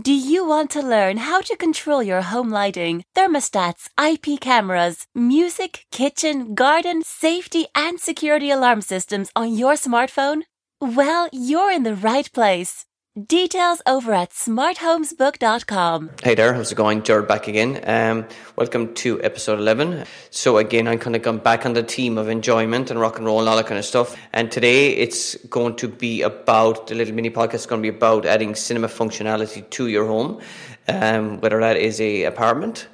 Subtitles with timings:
[0.00, 5.84] Do you want to learn how to control your home lighting, thermostats, IP cameras, music,
[5.90, 10.42] kitchen, garden, safety, and security alarm systems on your smartphone?
[10.80, 12.86] Well, you're in the right place.
[13.18, 16.10] Details over at smarthomesbook.com.
[16.22, 17.02] Hey there, how's it going?
[17.02, 17.80] Gerard back again.
[17.82, 18.24] Um,
[18.54, 20.04] welcome to episode 11.
[20.30, 23.26] So, again, I'm kind of gone back on the theme of enjoyment and rock and
[23.26, 24.16] roll and all that kind of stuff.
[24.32, 27.96] And today it's going to be about the little mini podcast is going to be
[27.96, 30.40] about adding cinema functionality to your home,
[30.86, 32.86] um, whether that is a apartment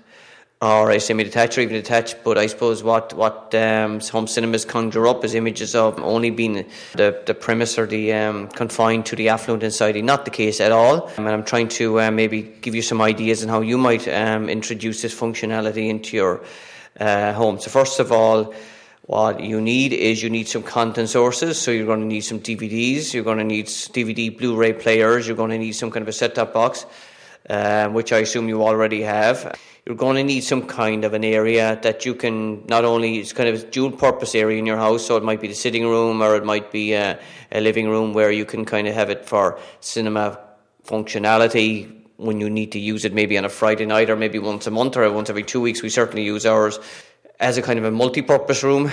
[0.62, 2.16] or a semi-detached or even detached.
[2.24, 6.65] But I suppose what what um, home cinemas conjure up is images of only being
[6.95, 10.02] the, the premise or the um, confined to the affluent and society.
[10.02, 11.09] Not the case at all.
[11.16, 14.48] And I'm trying to uh, maybe give you some ideas on how you might um,
[14.48, 16.45] introduce this functionality into your
[16.98, 17.59] uh, home.
[17.60, 18.54] So first of all.
[19.07, 21.60] What you need is you need some content sources.
[21.60, 23.15] So you're going to need some DVDs.
[23.15, 25.29] You're going to need DVD, Blu-ray players.
[25.29, 26.87] You're going to need some kind of a set-top box,
[27.48, 29.59] uh, which I assume you already have.
[29.84, 33.32] You're going to need some kind of an area that you can not only it's
[33.32, 35.87] kind of a dual purpose area in your house so it might be the sitting
[35.87, 37.21] room or it might be a,
[37.52, 40.40] a living room where you can kind of have it for cinema
[40.84, 44.66] functionality when you need to use it maybe on a Friday night or maybe once
[44.66, 46.80] a month or once every two weeks we certainly use ours
[47.38, 48.90] as a kind of a multi-purpose room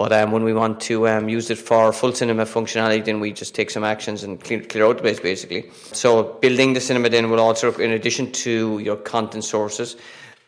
[0.00, 3.34] but um, when we want to um, use it for full cinema functionality, then we
[3.34, 5.70] just take some actions and clear, clear out the base basically.
[5.92, 9.96] So building the cinema then will also, in addition to your content sources,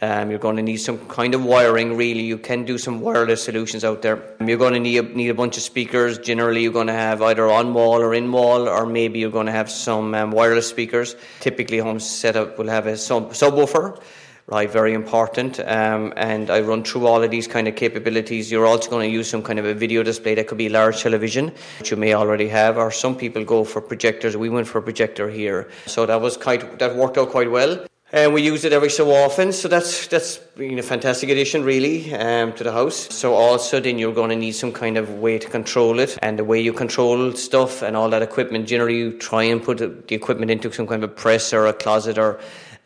[0.01, 1.99] um, you're going to need some kind of wiring.
[1.99, 4.23] Really, you can do some wireless solutions out there.
[4.41, 6.17] You're going to need a, need a bunch of speakers.
[6.17, 9.47] Generally, you're going to have either on wall or in wall, or maybe you're going
[9.47, 11.15] to have some um, wireless speakers.
[11.41, 14.01] Typically, home setup will have a sub- subwoofer
[14.47, 14.71] right?
[14.71, 15.61] Very important.
[15.61, 18.51] Um, and I run through all of these kind of capabilities.
[18.51, 21.03] You're also going to use some kind of a video display that could be large
[21.03, 24.37] television, which you may already have, or some people go for projectors.
[24.37, 27.87] We went for a projector here, so that was quite that worked out quite well.
[28.15, 32.15] And we use it every so often, so that's that's been a fantastic addition, really,
[32.15, 33.09] um, to the house.
[33.15, 36.39] So also, then you're going to need some kind of way to control it, and
[36.39, 38.69] the way you control stuff and all that equipment.
[38.69, 41.73] Generally, you try and put the equipment into some kind of a press or a
[41.73, 42.39] closet or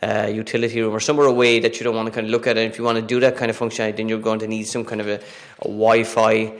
[0.02, 2.56] uh, utility room or somewhere away that you don't want to kind of look at
[2.56, 2.66] it.
[2.70, 4.84] If you want to do that kind of functionality, then you're going to need some
[4.84, 5.14] kind of a,
[5.60, 6.52] a Wi-Fi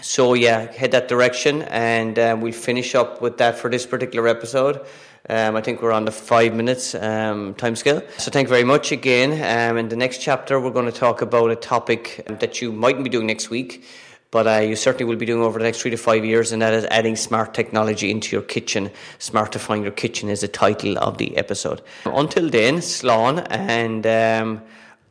[0.00, 4.28] So, yeah, head that direction and um, we'll finish up with that for this particular
[4.28, 4.80] episode.
[5.28, 8.02] Um, I think we're on the five minutes um, time scale.
[8.18, 9.32] So thank you very much again.
[9.32, 13.04] Um, in the next chapter, we're going to talk about a topic that you mightn't
[13.04, 13.86] be doing next week,
[14.30, 16.60] but uh, you certainly will be doing over the next three to five years, and
[16.60, 18.90] that is adding smart technology into your kitchen.
[19.18, 21.80] Smartifying your kitchen is the title of the episode.
[22.04, 24.62] Until then, Slán, and um,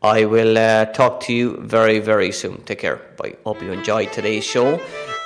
[0.04, 2.62] I will uh, talk to you very, very soon.
[2.64, 3.00] Take care.
[3.18, 3.38] Bye.
[3.46, 4.76] Hope you enjoyed today's show.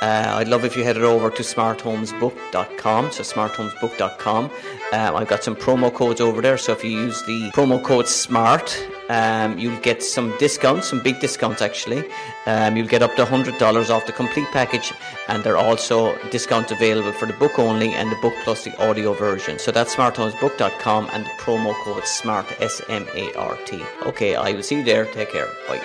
[0.02, 4.46] Uh, I'd love if you headed over to smarthomesbook.com, so smarthomesbook.com.
[4.94, 8.08] Um, I've got some promo codes over there, so if you use the promo code
[8.08, 8.80] SMART,
[9.10, 12.04] um, you'll get some discounts, some big discounts actually.
[12.46, 14.94] Um, you'll get up to $100 off the complete package,
[15.28, 18.76] and there are also discounts available for the book only and the book plus the
[18.84, 19.60] audio version.
[19.60, 23.84] So that's smarthomesbook.com and the promo code SMART, S M A R T.
[24.06, 25.06] Okay, I will see you there.
[25.06, 25.48] Take care.
[25.68, 25.82] Bye.